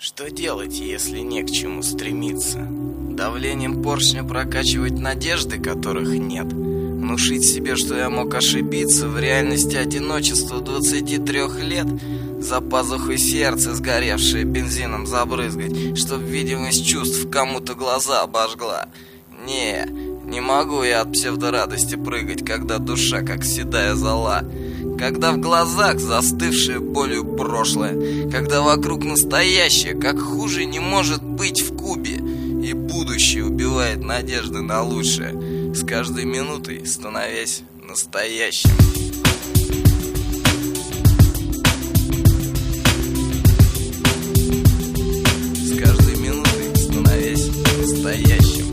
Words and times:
Что 0.00 0.30
делать, 0.30 0.78
если 0.78 1.18
не 1.18 1.42
к 1.42 1.50
чему 1.50 1.82
стремиться? 1.82 2.60
Давлением 2.60 3.82
поршня 3.82 4.22
прокачивать 4.22 4.92
надежды, 4.92 5.58
которых 5.58 6.10
нет? 6.10 6.44
Внушить 6.52 7.44
себе, 7.44 7.74
что 7.74 7.96
я 7.96 8.08
мог 8.08 8.32
ошибиться 8.32 9.08
в 9.08 9.18
реальности 9.18 9.74
одиночества 9.74 10.60
23 10.60 11.40
лет? 11.64 11.86
За 12.38 12.60
пазухой 12.60 13.18
сердце, 13.18 13.74
сгоревшее 13.74 14.44
бензином 14.44 15.04
забрызгать, 15.04 15.98
чтоб 15.98 16.20
видимость 16.20 16.86
чувств 16.86 17.28
кому-то 17.28 17.74
глаза 17.74 18.22
обожгла? 18.22 18.86
Не, 19.44 19.84
не 20.28 20.42
могу 20.42 20.82
я 20.82 21.00
от 21.00 21.12
псевдорадости 21.12 21.94
прыгать, 21.96 22.44
когда 22.44 22.76
душа 22.76 23.22
как 23.22 23.44
седая 23.44 23.94
зала, 23.94 24.44
Когда 24.98 25.32
в 25.32 25.38
глазах 25.38 25.98
застывшее 25.98 26.80
болью 26.80 27.24
прошлое. 27.24 28.28
Когда 28.30 28.60
вокруг 28.60 29.04
настоящее, 29.04 29.94
как 29.94 30.20
хуже 30.20 30.66
не 30.66 30.80
может 30.80 31.22
быть 31.22 31.62
в 31.62 31.74
кубе. 31.74 32.16
И 32.62 32.74
будущее 32.74 33.46
убивает 33.46 34.04
надежды 34.04 34.60
на 34.60 34.82
лучшее. 34.82 35.72
С 35.74 35.82
каждой 35.82 36.26
минутой 36.26 36.84
становясь 36.84 37.62
настоящим. 37.88 38.70
С 45.54 45.78
каждой 45.80 46.16
минутой 46.16 46.76
становясь 46.76 47.48
настоящим. 47.78 48.67